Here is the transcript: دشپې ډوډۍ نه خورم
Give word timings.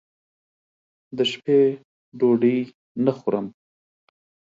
دشپې 1.17 1.59
ډوډۍ 2.19 2.57
نه 3.05 3.11
خورم 3.17 3.45